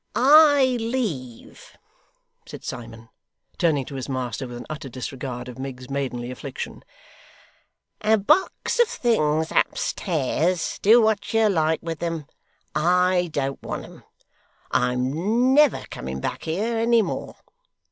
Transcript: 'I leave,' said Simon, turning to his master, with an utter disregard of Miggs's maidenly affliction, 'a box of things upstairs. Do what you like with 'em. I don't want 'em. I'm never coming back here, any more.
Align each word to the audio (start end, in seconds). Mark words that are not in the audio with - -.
'I 0.15 0.77
leave,' 0.79 1.77
said 2.47 2.63
Simon, 2.63 3.09
turning 3.59 3.85
to 3.85 3.93
his 3.93 4.09
master, 4.09 4.47
with 4.47 4.57
an 4.57 4.65
utter 4.67 4.89
disregard 4.89 5.47
of 5.47 5.59
Miggs's 5.59 5.91
maidenly 5.91 6.31
affliction, 6.31 6.83
'a 8.01 8.17
box 8.17 8.79
of 8.79 8.87
things 8.87 9.51
upstairs. 9.51 10.79
Do 10.81 11.03
what 11.03 11.31
you 11.35 11.47
like 11.49 11.81
with 11.83 12.01
'em. 12.01 12.25
I 12.73 13.29
don't 13.31 13.61
want 13.61 13.85
'em. 13.85 14.03
I'm 14.71 15.53
never 15.53 15.83
coming 15.91 16.19
back 16.19 16.45
here, 16.45 16.79
any 16.79 17.03
more. 17.03 17.35